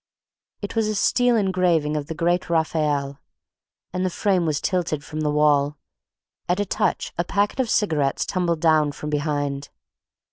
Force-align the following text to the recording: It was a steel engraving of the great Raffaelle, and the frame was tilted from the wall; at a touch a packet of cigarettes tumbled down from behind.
It 0.63 0.75
was 0.75 0.87
a 0.87 0.95
steel 0.95 1.35
engraving 1.35 1.95
of 1.95 2.07
the 2.07 2.15
great 2.15 2.49
Raffaelle, 2.49 3.19
and 3.93 4.03
the 4.03 4.09
frame 4.09 4.47
was 4.47 4.59
tilted 4.59 5.03
from 5.03 5.21
the 5.21 5.29
wall; 5.29 5.77
at 6.49 6.59
a 6.59 6.65
touch 6.65 7.13
a 7.19 7.23
packet 7.23 7.59
of 7.59 7.69
cigarettes 7.69 8.25
tumbled 8.25 8.61
down 8.61 8.93
from 8.93 9.11
behind. 9.11 9.69